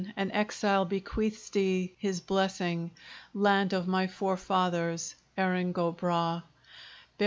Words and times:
an 0.15 0.31
exile 0.31 0.83
bequeaths 0.83 1.51
thee 1.51 1.93
his 1.99 2.21
blessing! 2.21 2.89
Land 3.35 3.71
of 3.71 3.87
my 3.87 4.07
forefathers! 4.07 5.13
Erin 5.37 5.73
go 5.73 5.91
bragh! 5.93 6.41